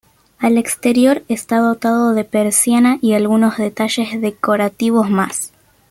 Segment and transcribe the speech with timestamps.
[0.39, 5.53] Al exterior está dotado de persiana y algunos detalles decorativos más.